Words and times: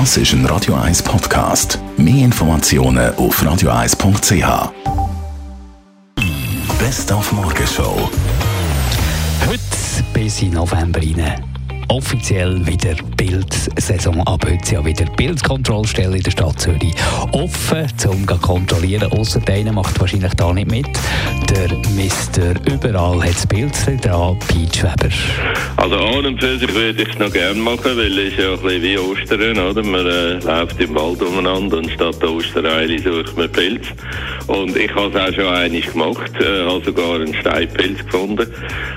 Das 0.00 0.16
ist 0.16 0.32
ein 0.32 0.44
Radio 0.46 0.74
1 0.74 1.04
Podcast. 1.04 1.78
Mehr 1.96 2.24
Informationen 2.24 3.14
auf 3.14 3.40
radio1.ch. 3.40 4.72
Best 6.80 7.12
auf 7.12 7.30
Morgenshow. 7.30 8.10
Heute 9.46 9.60
bis 10.12 10.42
in 10.42 10.50
November 10.50 11.00
rein 11.00 11.53
offiziell 11.88 12.66
wieder 12.66 12.94
Bildsaison. 13.16 14.20
Ab 14.26 14.44
heute 14.48 14.74
ja 14.74 14.84
wieder 14.84 15.04
Bildkontrollstelle 15.16 16.16
in 16.16 16.22
der 16.22 16.30
Stadt 16.30 16.60
Zürich 16.60 16.94
offen, 17.32 17.86
um 18.08 18.26
zu 18.28 18.36
kontrollieren. 18.38 19.10
Ausser 19.12 19.40
einer 19.48 19.72
macht 19.72 19.98
wahrscheinlich 20.00 20.34
da 20.34 20.52
nicht 20.52 20.70
mit. 20.70 20.86
Der 21.50 21.68
Mister 21.90 22.54
überall 22.70 23.22
hat 23.22 23.34
das 23.34 23.46
Bild 23.46 23.72
dran, 24.02 24.38
Peach 24.48 24.82
Weber. 24.82 25.12
Also 25.76 25.96
an 25.96 26.26
und 26.26 26.40
für 26.40 26.58
sich 26.58 26.74
würde 26.74 27.02
ich 27.02 27.08
es 27.08 27.18
noch 27.18 27.32
gerne 27.32 27.60
machen, 27.60 27.96
weil 27.96 28.18
es 28.18 28.32
ist 28.32 28.38
ja 28.38 28.52
ein 28.52 28.60
bisschen 28.60 28.82
wie 28.82 28.98
Ostern, 28.98 29.58
oder? 29.58 29.82
Man 29.82 30.06
äh, 30.06 30.34
läuft 30.38 30.80
im 30.80 30.94
Wald 30.94 31.22
umeinander 31.22 31.78
und 31.78 31.90
statt 31.90 32.16
der 32.22 32.30
Ostereile 32.30 32.98
sucht 32.98 33.36
man 33.36 33.50
Pilz. 33.50 33.86
Und 34.46 34.76
ich 34.76 34.94
habe 34.94 35.08
es 35.08 35.16
auch 35.16 35.34
schon 35.34 35.52
einig 35.52 35.90
gemacht, 35.90 36.32
äh, 36.40 36.66
habe 36.66 36.84
sogar 36.84 37.16
einen 37.16 37.34
Steinpilz 37.34 38.04
gefunden. 38.04 38.46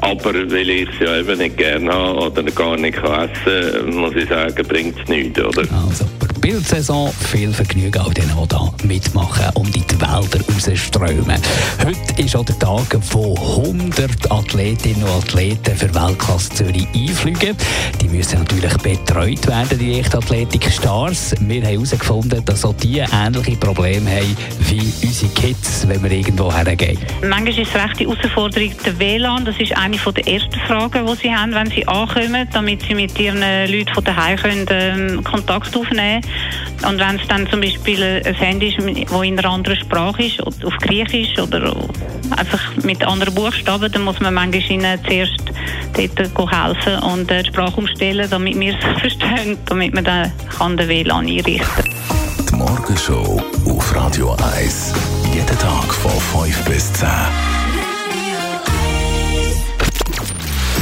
Aber 0.00 0.34
weil 0.34 0.70
ich 0.70 0.88
es 0.90 1.06
ja 1.06 1.18
eben 1.18 1.38
nicht 1.38 1.56
gerne 1.56 1.92
habe 1.92 2.18
oder 2.18 2.42
gar 2.42 2.67
nicht 2.76 2.98
essen 2.98 3.84
kann, 3.84 3.94
muss 3.94 4.14
ich 4.14 4.28
sagen, 4.28 4.66
bringt 4.66 4.98
es 5.00 5.08
nichts, 5.08 5.40
oder? 5.40 5.62
Also, 5.86 6.04
Bildsaison, 6.40 7.12
viel 7.12 7.52
Vergnügen 7.52 8.00
all 8.00 8.14
denen, 8.14 8.32
die 8.40 8.48
da 8.48 8.72
mitmachen 8.84 9.46
und 9.54 9.76
in 9.76 9.84
die 9.86 10.00
Wälder 10.00 10.40
rausströmen. 10.54 11.40
Heute 11.84 12.22
ist 12.22 12.36
auch 12.36 12.44
der 12.44 12.58
Tag, 12.58 12.96
wo 13.10 13.34
100 13.34 14.30
Athletinnen 14.30 15.02
und 15.02 15.10
Athleten 15.10 15.76
für 15.76 15.92
Weltklasse 15.94 16.50
Zürich 16.50 16.86
einfliegen. 16.94 17.56
Die 18.00 18.08
müssen 18.08 18.38
natürlich 18.38 18.76
betreut 18.78 19.46
werden, 19.46 19.78
die 19.78 19.96
Leichtathletik-Stars. 19.96 21.34
Wir 21.40 21.62
haben 21.62 21.70
herausgefunden, 21.70 22.44
dass 22.44 22.64
auch 22.64 22.74
die 22.74 22.98
ähnliche 22.98 23.56
Probleme 23.56 24.10
haben 24.10 24.36
wie 24.60 24.92
unsere 25.06 25.27
Kids, 25.48 25.88
wenn 25.88 26.02
wir 26.02 26.10
irgendwo 26.10 26.52
hergehen. 26.52 26.98
Manchmal 27.22 27.48
ist 27.48 27.58
es 27.58 27.74
recht 27.74 28.00
die 28.00 28.06
Herausforderung 28.06 28.70
der 28.84 28.98
WLAN. 28.98 29.46
Das 29.46 29.58
ist 29.58 29.74
eine 29.76 29.96
der 29.96 30.28
ersten 30.28 30.60
Fragen, 30.66 31.06
die 31.06 31.14
sie 31.14 31.34
haben, 31.34 31.54
wenn 31.54 31.70
sie 31.70 31.88
ankommen, 31.88 32.46
damit 32.52 32.82
sie 32.82 32.94
mit 32.94 33.18
ihren 33.18 33.40
Leuten 33.40 33.94
von 33.94 34.04
daheim 34.04 34.36
können, 34.36 34.66
ähm, 34.68 35.24
Kontakt 35.24 35.74
aufnehmen 35.74 36.22
und 36.86 36.98
wenn 37.00 37.16
es 37.16 37.26
dann 37.28 37.48
zum 37.48 37.60
Beispiel 37.60 38.22
ein 38.24 38.34
Handy 38.34 38.68
ist, 38.68 38.78
das 38.78 38.84
in 39.22 39.38
einer 39.38 39.50
anderen 39.50 39.78
Sprache 39.78 40.24
ist, 40.24 40.40
auf 40.42 40.76
Griechisch 40.80 41.38
oder 41.38 41.74
einfach 42.36 42.60
mit 42.84 43.02
anderen 43.04 43.34
Buchstaben, 43.34 43.90
dann 43.90 44.02
muss 44.02 44.20
man 44.20 44.34
manchmal 44.34 44.70
ihnen 44.70 44.98
zuerst 45.04 45.42
dort 45.94 46.52
helfen 46.52 47.02
und 47.02 47.30
die 47.30 47.44
Sprache 47.46 47.76
umstellen, 47.76 48.28
damit 48.30 48.58
wir 48.60 48.76
es 48.76 49.00
verstehen, 49.00 49.56
damit 49.66 49.94
man 49.94 50.04
dann 50.04 50.32
den 50.76 50.88
WLAN 50.88 51.26
einrichten 51.26 51.58
kann. 51.58 51.84
Die 52.50 52.54
Morgenshow 52.54 53.42
auf 53.66 53.96
Radio 53.96 54.36
1. 54.54 55.07
Tag 55.58 55.94
von 55.94 56.44
5 56.44 56.64
bis 56.64 56.92
10. 56.92 57.08